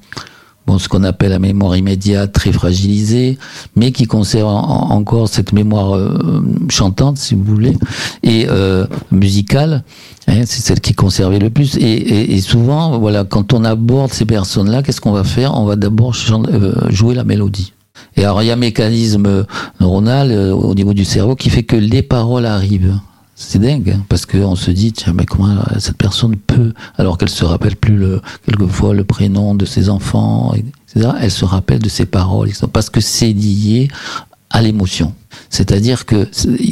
bon, 0.67 0.77
ce 0.77 0.89
qu'on 0.89 1.03
appelle 1.03 1.29
la 1.29 1.39
mémoire 1.39 1.75
immédiate 1.77 2.33
très 2.33 2.51
fragilisée, 2.51 3.39
mais 3.75 3.91
qui 3.91 4.05
conserve 4.05 4.47
encore 4.47 5.29
cette 5.29 5.53
mémoire 5.53 5.95
euh, 5.95 6.43
chantante, 6.69 7.17
si 7.17 7.33
vous 7.33 7.43
voulez, 7.43 7.75
et 8.21 8.47
euh, 8.49 8.85
musicale. 9.11 9.83
Hein, 10.27 10.41
c'est 10.45 10.61
celle 10.61 10.81
qui 10.81 10.93
conservait 10.93 11.39
le 11.39 11.49
plus. 11.49 11.77
Et, 11.77 12.35
et, 12.35 12.41
souvent, 12.41 12.99
voilà, 12.99 13.23
quand 13.23 13.53
on 13.53 13.63
aborde 13.63 14.11
ces 14.11 14.25
personnes-là, 14.25 14.83
qu'est-ce 14.83 14.99
qu'on 14.99 15.13
va 15.13 15.23
faire? 15.23 15.57
On 15.57 15.65
va 15.65 15.77
d'abord 15.77 16.13
euh, 16.29 16.73
jouer 16.89 17.15
la 17.15 17.23
mélodie. 17.23 17.71
Et 18.17 18.25
alors, 18.25 18.43
il 18.43 18.47
y 18.47 18.51
a 18.51 18.53
un 18.53 18.57
mécanisme 18.57 19.45
neuronal 19.79 20.31
au 20.51 20.75
niveau 20.75 20.93
du 20.93 21.05
cerveau 21.05 21.35
qui 21.35 21.49
fait 21.49 21.63
que 21.63 21.75
les 21.75 22.01
paroles 22.01 22.45
arrivent. 22.45 22.99
C'est 23.39 23.59
dingue, 23.59 23.91
hein, 23.91 24.03
parce 24.09 24.25
qu'on 24.25 24.55
se 24.55 24.71
dit, 24.71 24.91
mais 25.13 25.27
comment 25.27 25.55
cette 25.77 25.97
personne 25.97 26.35
peut, 26.37 26.73
alors 26.97 27.19
qu'elle 27.19 27.29
se 27.29 27.45
rappelle 27.45 27.75
plus 27.75 27.95
le, 27.95 28.19
quelquefois 28.47 28.95
le 28.95 29.03
prénom 29.03 29.53
de 29.53 29.63
ses 29.63 29.89
enfants, 29.89 30.55
etc., 30.55 31.11
elle 31.21 31.29
se 31.29 31.45
rappelle 31.45 31.77
de 31.77 31.87
ses 31.87 32.07
paroles, 32.07 32.49
parce 32.73 32.89
que 32.89 32.99
c'est 32.99 33.33
lié 33.33 33.89
à 34.49 34.63
l'émotion. 34.63 35.13
C'est-à-dire 35.51 36.07
que 36.07 36.27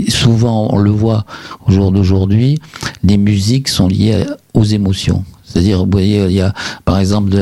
souvent, 0.10 0.69
on 0.72 0.79
le 0.79 0.89
voit 0.89 1.25
au 1.67 1.72
jour 1.72 1.91
d'aujourd'hui, 1.91 2.60
les 3.03 3.17
musiques 3.17 3.67
sont 3.67 3.88
liées 3.88 4.25
aux 4.55 4.63
émotions. 4.63 5.24
C'est-à-dire, 5.55 5.85
vous 5.85 5.89
voyez, 5.89 6.25
il 6.25 6.33
y 6.33 6.41
a, 6.41 6.53
par 6.83 7.00
exemple, 7.00 7.33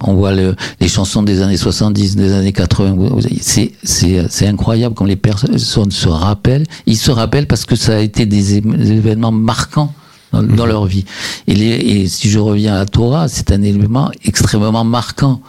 on 0.00 0.14
voit 0.14 0.32
le, 0.32 0.56
les 0.80 0.88
chansons 0.88 1.22
des 1.22 1.42
années 1.42 1.58
70, 1.58 2.16
des 2.16 2.32
années 2.32 2.54
80. 2.54 3.18
C'est, 3.42 4.46
incroyable 4.46 4.94
quand 4.94 5.04
les 5.04 5.16
personnes 5.16 5.90
se 5.90 6.08
rappellent. 6.08 6.64
Ils 6.86 6.96
se 6.96 7.10
rappellent 7.10 7.46
parce 7.46 7.66
que 7.66 7.76
ça 7.76 7.96
a 7.96 7.98
été 7.98 8.24
des, 8.24 8.56
événements 8.56 9.32
marquants 9.32 9.92
dans, 10.32 10.42
mhm. 10.42 10.64
leur 10.64 10.86
vie. 10.86 11.04
Et, 11.46 11.54
les, 11.54 11.66
et 11.66 12.08
si 12.08 12.30
je 12.30 12.38
reviens 12.38 12.74
à 12.74 12.78
la 12.78 12.86
Torah, 12.86 13.28
c'est 13.28 13.52
un 13.52 13.60
élément 13.60 14.10
extrêmement 14.24 14.84
marquant. 14.84 15.42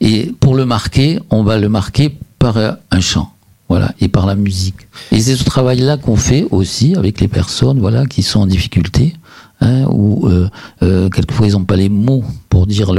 Et 0.00 0.32
pour 0.40 0.54
le 0.54 0.64
marquer, 0.64 1.18
on 1.28 1.42
va 1.42 1.58
le 1.58 1.68
marquer 1.68 2.16
par 2.38 2.56
un 2.56 3.00
chant. 3.00 3.30
Voilà, 3.68 3.92
et 4.00 4.08
par 4.08 4.24
la 4.24 4.34
musique. 4.34 4.88
Et 5.12 5.20
c'est 5.20 5.36
ce 5.36 5.44
travail-là 5.44 5.98
qu'on 5.98 6.16
fait 6.16 6.46
aussi 6.50 6.94
avec 6.96 7.20
les 7.20 7.28
personnes, 7.28 7.78
voilà, 7.78 8.06
qui 8.06 8.22
sont 8.22 8.40
en 8.40 8.46
difficulté, 8.46 9.14
hein, 9.60 9.84
où 9.90 10.26
euh, 10.26 10.48
euh, 10.82 11.08
quelquefois 11.08 11.46
ils 11.46 11.52
n'ont 11.52 11.64
pas 11.64 11.76
les 11.76 11.88
mots 11.88 12.24
pour 12.48 12.66
dire 12.66 12.92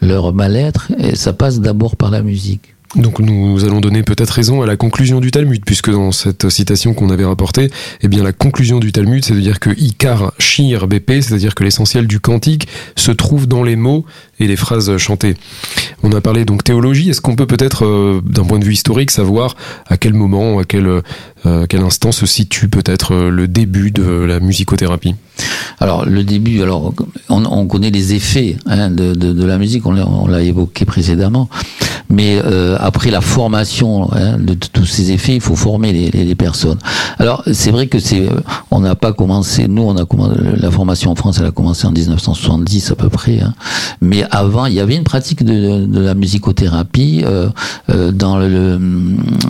leur 0.00 0.32
mal-être, 0.32 0.92
et 0.98 1.16
ça 1.16 1.32
passe 1.32 1.60
d'abord 1.60 1.96
par 1.96 2.10
la 2.10 2.22
musique. 2.22 2.75
Donc 2.96 3.20
nous 3.20 3.62
allons 3.64 3.80
donner 3.80 4.02
peut-être 4.02 4.30
raison 4.30 4.62
à 4.62 4.66
la 4.66 4.76
conclusion 4.76 5.20
du 5.20 5.30
Talmud, 5.30 5.62
puisque 5.64 5.90
dans 5.90 6.12
cette 6.12 6.48
citation 6.48 6.94
qu'on 6.94 7.10
avait 7.10 7.26
rapportée, 7.26 7.70
eh 8.00 8.08
bien 8.08 8.22
la 8.22 8.32
conclusion 8.32 8.78
du 8.78 8.90
Talmud, 8.90 9.22
c'est 9.22 9.34
de 9.34 9.40
dire 9.40 9.60
que 9.60 9.70
Ikar 9.70 10.32
Shir 10.38 10.86
BP, 10.86 11.20
c'est-à-dire 11.20 11.54
que 11.54 11.62
l'essentiel 11.62 12.06
du 12.06 12.20
cantique 12.20 12.68
se 12.96 13.10
trouve 13.10 13.46
dans 13.46 13.62
les 13.62 13.76
mots 13.76 14.06
et 14.40 14.46
les 14.46 14.56
phrases 14.56 14.96
chantées. 14.96 15.34
On 16.02 16.12
a 16.12 16.20
parlé 16.22 16.46
donc 16.46 16.64
théologie. 16.64 17.10
Est-ce 17.10 17.20
qu'on 17.20 17.36
peut 17.36 17.46
peut-être, 17.46 17.84
euh, 17.84 18.22
d'un 18.24 18.44
point 18.44 18.58
de 18.58 18.64
vue 18.64 18.72
historique, 18.72 19.10
savoir 19.10 19.56
à 19.86 19.98
quel 19.98 20.14
moment, 20.14 20.58
à 20.58 20.64
quel, 20.64 20.86
euh, 20.86 21.66
quel 21.68 21.82
instant 21.82 22.12
se 22.12 22.24
situe 22.24 22.68
peut-être 22.68 23.12
euh, 23.12 23.30
le 23.30 23.46
début 23.46 23.90
de 23.90 24.02
la 24.02 24.40
musicothérapie? 24.40 25.14
Alors 25.80 26.06
le 26.06 26.24
début, 26.24 26.62
alors 26.62 26.94
on, 27.28 27.66
connaît 27.66 27.90
les 27.90 28.14
effets 28.14 28.56
hein, 28.64 28.90
de, 28.90 29.12
de, 29.12 29.44
la 29.44 29.58
musique, 29.58 29.84
on 29.84 30.26
l'a 30.26 30.42
évoqué 30.42 30.86
précédemment, 30.86 31.50
mais 32.08 32.40
après 32.78 33.10
la 33.10 33.20
formation 33.20 34.10
hein, 34.12 34.36
de, 34.38 34.54
tous 34.54 34.86
ces 34.86 35.12
effets, 35.12 35.34
il 35.36 35.40
faut 35.40 35.56
former 35.56 35.92
les, 35.92 36.10
les, 36.10 36.34
personnes. 36.34 36.78
Alors 37.18 37.42
c'est 37.52 37.70
vrai 37.70 37.86
que 37.86 37.98
c'est, 37.98 38.28
on 38.70 38.80
n'a 38.80 38.94
pas 38.94 39.12
commencé, 39.12 39.68
nous 39.68 39.82
on 39.82 39.96
a 39.96 40.04
commencé, 40.04 40.34
la 40.56 40.70
formation 40.70 41.10
en 41.10 41.14
France, 41.14 41.38
elle 41.40 41.46
a 41.46 41.50
commencé 41.50 41.86
en 41.86 41.92
1970 41.92 42.92
à 42.92 42.94
peu 42.94 43.08
près, 43.08 43.40
hein, 43.40 43.54
mais 44.00 44.24
avant, 44.30 44.66
il 44.66 44.74
y 44.74 44.80
avait 44.80 44.96
une 44.96 45.04
pratique 45.04 45.44
de, 45.44 45.86
de 45.86 46.00
la 46.00 46.14
musicothérapie 46.14 47.22
euh, 47.24 47.48
euh, 47.90 48.12
dans 48.12 48.38
le, 48.38 48.78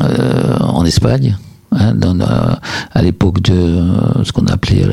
euh, 0.02 0.58
en 0.60 0.84
Espagne. 0.84 1.36
Hein, 1.73 1.94
dans, 1.94 2.18
à 2.20 3.02
l'époque 3.02 3.42
de 3.42 3.82
ce 4.23 4.30
qu'on 4.32 4.46
appelait 4.46 4.87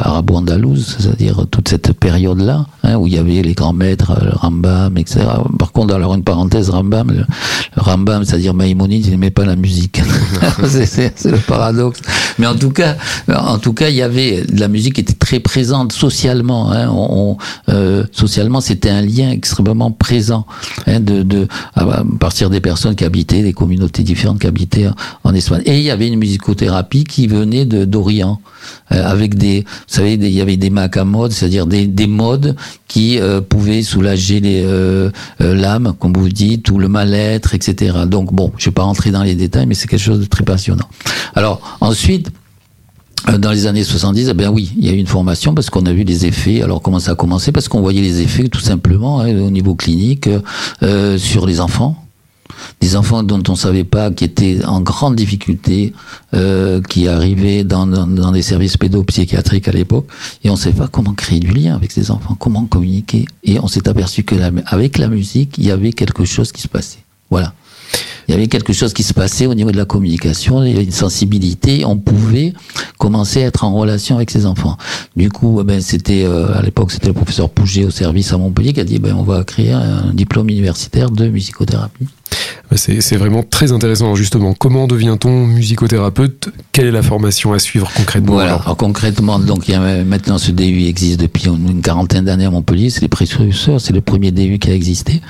arabo-andalouse, 0.00 0.96
c'est-à-dire 0.98 1.44
toute 1.50 1.68
cette 1.68 1.92
période-là, 1.92 2.66
hein, 2.84 2.96
où 2.96 3.08
il 3.08 3.14
y 3.14 3.18
avait 3.18 3.42
les 3.42 3.54
grands 3.54 3.72
maîtres, 3.72 4.12
le 4.22 4.30
Rambam, 4.30 4.96
etc. 4.96 5.20
Par 5.58 5.72
contre, 5.72 5.94
alors 5.94 6.14
une 6.14 6.22
parenthèse, 6.22 6.70
Rambam, 6.70 7.10
le, 7.10 7.24
Rambam, 7.76 8.24
c'est-à-dire 8.24 8.54
Maïmonide, 8.54 9.06
il 9.06 9.10
n'aimait 9.10 9.30
pas 9.30 9.44
la 9.44 9.56
musique. 9.56 10.02
c'est 10.64 11.24
le 11.24 11.38
paradoxe. 11.38 12.00
Mais 12.38 12.46
en 12.46 12.54
tout 12.54 12.70
cas, 12.70 12.96
en 13.28 13.58
tout 13.58 13.72
cas, 13.72 13.88
il 13.88 13.96
y 13.96 14.02
avait 14.02 14.44
la 14.52 14.68
musique 14.68 14.98
était 14.98 15.14
très 15.14 15.40
présente 15.40 15.92
socialement. 15.92 16.72
Hein, 16.72 16.88
on, 16.90 17.36
euh, 17.68 18.04
socialement, 18.12 18.60
c'était 18.60 18.90
un 18.90 19.02
lien 19.02 19.30
extrêmement 19.30 19.90
présent 19.90 20.46
hein, 20.86 21.00
de, 21.00 21.22
de 21.22 21.48
à 21.74 22.02
partir 22.18 22.50
des 22.50 22.60
personnes 22.60 22.94
qui 22.94 23.04
habitaient, 23.04 23.42
des 23.42 23.52
communautés 23.52 24.02
différentes 24.02 24.40
qui 24.40 24.46
habitaient 24.46 24.88
en 25.24 25.34
Espagne. 25.34 25.62
Et 25.64 25.78
il 25.78 25.84
y 25.84 25.90
avait 25.90 26.08
une 26.08 26.18
musicothérapie 26.18 27.04
qui 27.04 27.26
venait 27.26 27.64
de 27.64 27.84
d'Orient. 27.84 28.40
Euh, 28.92 29.04
avec 29.04 29.36
des, 29.36 29.60
vous 29.60 29.66
savez, 29.86 30.14
il 30.14 30.28
y 30.28 30.40
avait 30.40 30.56
des 30.56 30.70
modes, 30.70 31.32
c'est-à-dire 31.32 31.66
des, 31.66 31.86
des 31.86 32.06
modes 32.06 32.56
qui 32.88 33.18
euh, 33.18 33.40
pouvaient 33.40 33.82
soulager 33.82 34.40
les 34.40 34.62
euh, 34.64 35.10
l'âme, 35.38 35.94
comme 35.98 36.12
vous 36.12 36.28
dites, 36.28 36.70
ou 36.70 36.78
le 36.78 36.88
mal-être, 36.88 37.54
etc. 37.54 38.00
Donc 38.06 38.32
bon, 38.32 38.52
je 38.58 38.66
vais 38.66 38.74
pas 38.74 38.82
rentrer 38.82 39.10
dans 39.10 39.22
les 39.22 39.34
détails, 39.34 39.66
mais 39.66 39.74
c'est 39.74 39.86
quelque 39.86 40.02
chose 40.02 40.20
de 40.20 40.24
très 40.24 40.44
passionnant. 40.44 40.88
Alors 41.34 41.78
ensuite, 41.80 42.29
dans 43.38 43.50
les 43.50 43.66
années 43.66 43.84
70, 43.84 44.28
eh 44.30 44.34
bien 44.34 44.50
oui, 44.50 44.72
il 44.78 44.86
y 44.86 44.88
a 44.88 44.92
eu 44.92 44.96
une 44.96 45.06
formation 45.06 45.54
parce 45.54 45.70
qu'on 45.70 45.86
a 45.86 45.92
vu 45.92 46.04
les 46.04 46.26
effets. 46.26 46.62
Alors 46.62 46.82
comment 46.82 47.00
ça 47.00 47.12
a 47.12 47.14
commencé? 47.14 47.52
Parce 47.52 47.68
qu'on 47.68 47.80
voyait 47.80 48.02
les 48.02 48.20
effets 48.20 48.48
tout 48.48 48.60
simplement 48.60 49.20
hein, 49.20 49.36
au 49.38 49.50
niveau 49.50 49.74
clinique 49.74 50.28
euh, 50.82 51.18
sur 51.18 51.46
les 51.46 51.60
enfants 51.60 52.04
des 52.80 52.96
enfants 52.96 53.22
dont 53.22 53.42
on 53.48 53.54
savait 53.54 53.84
pas, 53.84 54.10
qui 54.10 54.24
étaient 54.24 54.64
en 54.64 54.80
grande 54.80 55.16
difficulté, 55.16 55.92
euh, 56.34 56.80
qui 56.82 57.08
arrivaient 57.08 57.64
dans, 57.64 57.86
des 58.32 58.42
services 58.42 58.76
pédopsychiatriques 58.76 59.68
à 59.68 59.72
l'époque, 59.72 60.06
et 60.44 60.50
on 60.50 60.54
ne 60.54 60.58
savait 60.58 60.76
pas 60.76 60.88
comment 60.88 61.14
créer 61.14 61.40
du 61.40 61.52
lien 61.52 61.74
avec 61.74 61.90
ces 61.92 62.10
enfants, 62.10 62.34
comment 62.38 62.64
communiquer. 62.64 63.26
Et 63.44 63.58
on 63.60 63.68
s'est 63.68 63.88
aperçu 63.88 64.24
que 64.24 64.34
avec 64.66 64.98
la 64.98 65.08
musique, 65.08 65.56
il 65.58 65.66
y 65.66 65.70
avait 65.70 65.92
quelque 65.92 66.24
chose 66.24 66.52
qui 66.52 66.62
se 66.62 66.68
passait. 66.68 67.00
Voilà 67.30 67.54
il 68.28 68.32
y 68.32 68.34
avait 68.34 68.48
quelque 68.48 68.72
chose 68.72 68.92
qui 68.92 69.02
se 69.02 69.14
passait 69.14 69.46
au 69.46 69.54
niveau 69.54 69.70
de 69.70 69.76
la 69.76 69.84
communication, 69.84 70.62
il 70.62 70.70
y 70.70 70.74
avait 70.74 70.84
une 70.84 70.90
sensibilité, 70.90 71.84
on 71.84 71.96
pouvait 71.96 72.52
commencer 72.98 73.42
à 73.42 73.46
être 73.46 73.64
en 73.64 73.74
relation 73.74 74.16
avec 74.16 74.30
ses 74.30 74.46
enfants. 74.46 74.76
Du 75.16 75.30
coup, 75.30 75.58
eh 75.60 75.64
ben 75.64 75.80
c'était 75.80 76.24
euh, 76.24 76.56
à 76.56 76.62
l'époque 76.62 76.92
c'était 76.92 77.08
le 77.08 77.14
professeur 77.14 77.50
Pouget 77.50 77.84
au 77.84 77.90
service 77.90 78.32
à 78.32 78.38
Montpellier 78.38 78.72
qui 78.72 78.80
a 78.80 78.84
dit 78.84 78.98
ben 78.98 79.14
on 79.14 79.22
va 79.22 79.44
créer 79.44 79.72
un 79.72 80.12
diplôme 80.12 80.48
universitaire 80.48 81.10
de 81.10 81.28
musicothérapie. 81.28 82.06
C'est 82.76 83.16
vraiment 83.16 83.42
très 83.42 83.72
intéressant. 83.72 84.14
justement, 84.14 84.54
comment 84.54 84.86
devient-on 84.86 85.44
musicothérapeute? 85.46 86.50
Quelle 86.70 86.86
est 86.86 86.92
la 86.92 87.02
formation 87.02 87.52
à 87.52 87.58
suivre 87.58 87.90
concrètement 87.96 88.34
Voilà. 88.34 88.54
Alors, 88.54 88.76
concrètement, 88.76 89.40
donc 89.40 89.66
il 89.66 89.72
y 89.72 89.74
a 89.74 90.04
maintenant 90.04 90.38
ce 90.38 90.52
DU 90.52 90.84
existe 90.84 91.18
depuis 91.18 91.46
une 91.46 91.82
quarantaine 91.82 92.26
d'années 92.26 92.44
à 92.44 92.50
Montpellier. 92.50 92.90
C'est 92.90 93.00
les 93.00 93.08
précurseurs, 93.08 93.80
c'est 93.80 93.92
le 93.92 94.00
premier 94.00 94.30
DU 94.30 94.60
qui 94.60 94.70
a 94.70 94.74
existé 94.74 95.20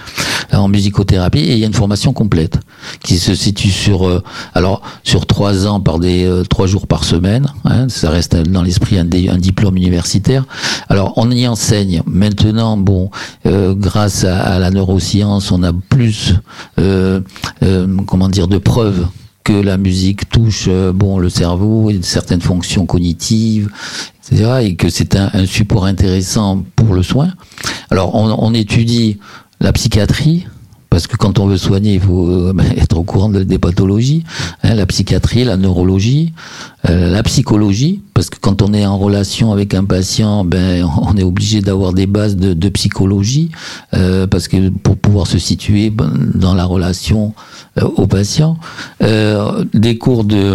en 0.52 0.68
musicothérapie. 0.68 1.38
Et 1.38 1.52
il 1.54 1.58
y 1.58 1.64
a 1.64 1.66
une 1.66 1.72
formation 1.72 2.12
complète 2.12 2.58
qui 3.02 3.16
se 3.16 3.34
situe 3.34 3.70
sur 3.70 4.06
euh, 4.06 4.22
alors 4.54 4.82
sur 5.02 5.24
trois 5.24 5.66
ans 5.66 5.80
par 5.80 5.98
des 5.98 6.24
euh, 6.24 6.44
trois 6.44 6.66
jours 6.66 6.86
par 6.86 7.04
semaine. 7.04 7.46
Hein, 7.64 7.88
ça 7.88 8.10
reste 8.10 8.36
dans 8.36 8.62
l'esprit 8.62 8.98
un, 8.98 9.06
un, 9.06 9.38
diplôme 9.38 9.78
universitaire. 9.78 10.44
Alors 10.90 11.14
on 11.16 11.30
y 11.30 11.48
enseigne 11.48 12.02
maintenant. 12.06 12.76
Bon, 12.76 13.10
euh, 13.46 13.74
grâce 13.74 14.24
à, 14.24 14.40
à, 14.40 14.58
la 14.58 14.70
neuroscience, 14.70 15.50
on 15.52 15.62
a 15.62 15.72
plus 15.72 16.34
euh, 16.78 16.89
euh, 16.90 17.86
comment 18.06 18.28
dire, 18.28 18.48
de 18.48 18.58
preuves 18.58 19.06
que 19.44 19.52
la 19.52 19.78
musique 19.78 20.28
touche 20.28 20.66
euh, 20.68 20.92
bon 20.92 21.18
le 21.18 21.28
cerveau 21.28 21.90
et 21.90 21.98
certaines 22.02 22.40
fonctions 22.40 22.86
cognitives, 22.86 23.70
etc. 24.18 24.60
Et 24.62 24.76
que 24.76 24.88
c'est 24.90 25.16
un, 25.16 25.46
support 25.46 25.86
intéressant 25.86 26.64
pour 26.76 26.94
le 26.94 27.02
soin. 27.02 27.32
Alors 27.90 28.14
on, 28.14 28.54
étudie 28.54 29.18
la 29.60 29.72
psychiatrie, 29.72 30.46
parce 30.90 31.06
que 31.06 31.16
quand 31.16 31.38
on 31.38 31.46
veut 31.46 31.56
soigner, 31.56 31.94
il 31.94 32.00
faut 32.00 32.52
être 32.76 32.98
au 32.98 33.04
courant 33.04 33.28
des 33.28 33.58
pathologies, 33.58 34.24
hein, 34.62 34.74
la 34.74 34.86
psychiatrie, 34.86 35.44
la 35.44 35.56
neurologie, 35.56 36.32
euh, 36.88 37.10
la 37.10 37.22
psychologie, 37.22 38.02
parce 38.20 38.28
que 38.28 38.38
quand 38.38 38.60
on 38.60 38.74
est 38.74 38.84
en 38.84 38.98
relation 38.98 39.50
avec 39.50 39.72
un 39.72 39.84
patient, 39.84 40.44
ben 40.44 40.86
on 41.00 41.16
est 41.16 41.22
obligé 41.22 41.62
d'avoir 41.62 41.94
des 41.94 42.06
bases 42.06 42.36
de, 42.36 42.68
psychologie, 42.68 43.50
euh, 43.94 44.26
parce 44.26 44.46
que 44.46 44.68
pour 44.68 44.98
pouvoir 44.98 45.26
se 45.26 45.38
situer 45.38 45.88
ben, 45.88 46.12
dans 46.34 46.54
la 46.54 46.66
relation 46.66 47.32
euh, 47.78 47.88
au 47.96 48.06
patient, 48.06 48.58
euh, 49.02 49.64
des 49.72 49.96
cours 49.96 50.24
de, 50.24 50.54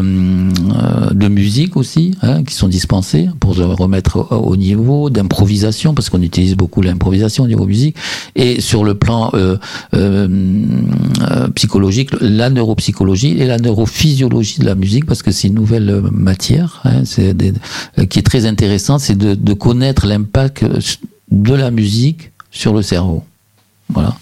de 1.11 1.27
musique 1.27 1.75
aussi, 1.75 2.15
hein, 2.21 2.43
qui 2.43 2.53
sont 2.53 2.67
dispensés 2.67 3.29
pour 3.39 3.55
se 3.55 3.63
remettre 3.63 4.17
au, 4.31 4.51
au 4.51 4.55
niveau 4.57 5.09
d'improvisation, 5.09 5.95
parce 5.95 6.11
qu'on 6.11 6.21
utilise 6.21 6.55
beaucoup 6.55 6.83
l'improvisation 6.83 7.45
au 7.45 7.47
niveau 7.47 7.65
musique, 7.65 7.95
et 8.35 8.61
sur 8.61 8.83
le 8.83 8.93
plan 8.93 9.31
psychologique, 11.55 12.11
la 12.21 12.51
neuropsychologie 12.51 13.39
et 13.39 13.47
la 13.47 13.57
neurophysiologie 13.57 14.59
de 14.59 14.65
la 14.65 14.75
musique, 14.75 15.07
parce 15.07 15.23
que 15.23 15.31
c'est 15.31 15.47
une 15.47 15.55
nouvelle 15.55 16.03
matière, 16.11 16.81
hein, 16.85 17.01
c'est 17.05 17.33
des, 17.33 17.54
qui 18.09 18.19
est 18.19 18.23
très 18.23 18.45
intéressante, 18.45 18.99
c'est 18.99 19.17
de, 19.17 19.53
connaître 19.53 20.05
l'impact 20.05 20.65
de 21.31 21.53
la 21.53 21.71
musique 21.71 22.31
sur 22.51 22.73
le 22.73 22.81
cerveau. 22.81 23.23
Voilà. 23.89 24.15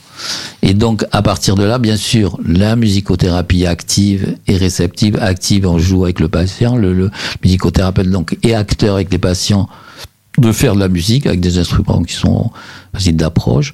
Et 0.62 0.74
donc, 0.74 1.06
à 1.12 1.22
partir 1.22 1.56
de 1.56 1.64
là, 1.64 1.80
bien 1.80 1.98
sûr, 1.98 2.38
la 2.46 2.76
musicothérapie 2.76 3.66
active 3.66 4.38
et 4.48 4.58
réceptive. 4.58 5.18
Active, 5.22 5.68
on 5.68 5.78
joue 5.78 6.04
avec 6.04 6.20
le 6.20 6.30
patient. 6.30 6.78
Le, 6.78 6.94
le 6.94 7.12
musicothérapeute, 7.44 8.10
donc, 8.10 8.38
est 8.44 8.54
acteur 8.54 8.96
avec 8.96 9.12
les 9.12 9.18
patients 9.18 9.68
de 10.38 10.52
faire 10.52 10.76
de 10.76 10.80
la 10.80 10.88
musique 10.88 11.28
avec 11.28 11.40
des 11.40 11.58
instruments 11.58 12.04
qui 12.04 12.14
sont 12.14 12.52
faciles 12.94 13.16
d'approche. 13.16 13.74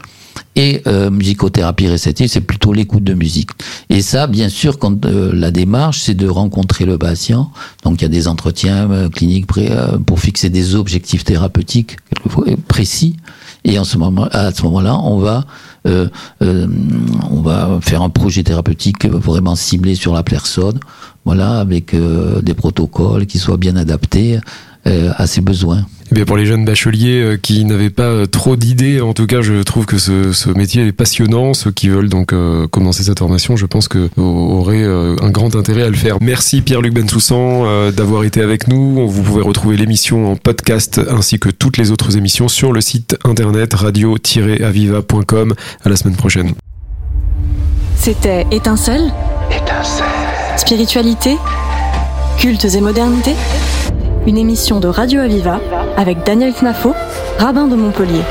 Et 0.55 0.81
euh, 0.87 1.09
musicothérapie 1.09 1.87
réceptive, 1.87 2.27
c'est 2.27 2.41
plutôt 2.41 2.73
l'écoute 2.73 3.03
de 3.03 3.13
musique. 3.13 3.51
Et 3.89 4.01
ça, 4.01 4.27
bien 4.27 4.49
sûr, 4.49 4.77
quand 4.77 5.05
euh, 5.05 5.31
la 5.33 5.51
démarche, 5.51 5.99
c'est 6.01 6.15
de 6.15 6.27
rencontrer 6.27 6.85
le 6.85 6.97
patient. 6.97 7.51
Donc 7.83 8.01
il 8.01 8.03
y 8.03 8.05
a 8.05 8.09
des 8.09 8.27
entretiens 8.27 8.91
euh, 8.91 9.09
cliniques 9.09 9.45
pour 10.05 10.19
fixer 10.19 10.49
des 10.49 10.75
objectifs 10.75 11.23
thérapeutiques 11.23 11.97
quelquefois 12.09 12.45
précis. 12.67 13.15
Et 13.63 13.77
en 13.79 13.83
ce 13.83 13.97
moment, 13.97 14.27
à 14.31 14.51
ce 14.51 14.63
moment-là, 14.63 14.97
on 14.99 15.19
va 15.19 15.45
euh, 15.87 16.09
euh, 16.41 16.67
on 17.29 17.41
va 17.41 17.79
faire 17.81 18.01
un 18.01 18.09
projet 18.09 18.43
thérapeutique 18.43 19.05
vraiment 19.05 19.55
ciblé 19.55 19.95
sur 19.95 20.13
la 20.13 20.23
personne, 20.23 20.79
voilà, 21.25 21.59
avec 21.59 21.93
euh, 21.93 22.41
des 22.41 22.53
protocoles 22.53 23.25
qui 23.25 23.37
soient 23.37 23.57
bien 23.57 23.75
adaptés 23.75 24.39
à 24.85 25.27
ses 25.27 25.41
besoins. 25.41 25.85
Eh 26.11 26.15
bien 26.15 26.25
pour 26.25 26.37
les 26.37 26.47
jeunes 26.47 26.65
bacheliers 26.65 27.37
qui 27.41 27.63
n'avaient 27.63 27.91
pas 27.91 28.25
trop 28.25 28.55
d'idées, 28.55 28.99
en 29.01 29.13
tout 29.13 29.27
cas, 29.27 29.41
je 29.41 29.61
trouve 29.61 29.85
que 29.85 29.99
ce, 29.99 30.33
ce, 30.33 30.49
métier 30.49 30.83
est 30.87 30.91
passionnant. 30.91 31.53
Ceux 31.53 31.69
qui 31.71 31.89
veulent 31.89 32.09
donc 32.09 32.33
euh, 32.33 32.67
commencer 32.67 33.03
cette 33.03 33.19
formation, 33.19 33.55
je 33.55 33.67
pense 33.67 33.87
que 33.87 34.09
auraient 34.17 34.83
euh, 34.83 35.15
un 35.21 35.29
grand 35.29 35.55
intérêt 35.55 35.83
à 35.83 35.89
le 35.89 35.95
faire. 35.95 36.17
Merci 36.19 36.61
Pierre-Luc 36.61 36.95
Bensoussan 36.95 37.63
euh, 37.65 37.91
d'avoir 37.91 38.23
été 38.23 38.41
avec 38.41 38.67
nous. 38.67 39.07
Vous 39.07 39.21
pouvez 39.21 39.43
retrouver 39.43 39.77
l'émission 39.77 40.31
en 40.31 40.35
podcast 40.35 40.99
ainsi 41.09 41.37
que 41.37 41.49
toutes 41.49 41.77
les 41.77 41.91
autres 41.91 42.17
émissions 42.17 42.47
sur 42.47 42.73
le 42.73 42.81
site 42.81 43.15
internet 43.23 43.75
radio-aviva.com. 43.75 45.53
À 45.83 45.89
la 45.89 45.95
semaine 45.95 46.15
prochaine. 46.15 46.53
C'était 47.95 48.47
Étincelle. 48.49 49.13
Étincelle. 49.51 50.18
Spiritualité. 50.59 51.37
Cultes 52.37 52.65
et 52.65 52.81
modernité 52.81 53.33
une 54.27 54.37
émission 54.37 54.79
de 54.79 54.87
Radio 54.87 55.21
Aviva 55.21 55.59
avec 55.97 56.23
Daniel 56.25 56.53
Knafo, 56.53 56.93
rabbin 57.39 57.67
de 57.67 57.75
Montpellier. 57.75 58.21